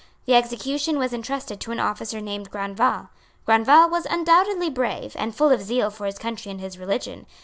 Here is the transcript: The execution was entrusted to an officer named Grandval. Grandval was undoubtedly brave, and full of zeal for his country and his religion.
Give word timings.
The 0.25 0.33
execution 0.33 0.97
was 0.97 1.13
entrusted 1.13 1.59
to 1.59 1.71
an 1.71 1.79
officer 1.79 2.19
named 2.19 2.49
Grandval. 2.49 3.09
Grandval 3.45 3.87
was 3.91 4.07
undoubtedly 4.07 4.71
brave, 4.71 5.15
and 5.15 5.35
full 5.35 5.51
of 5.51 5.61
zeal 5.61 5.91
for 5.91 6.07
his 6.07 6.17
country 6.17 6.49
and 6.49 6.59
his 6.59 6.79
religion. 6.79 7.27